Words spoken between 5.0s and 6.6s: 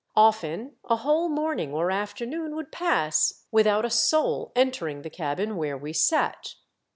the cabin where we sat.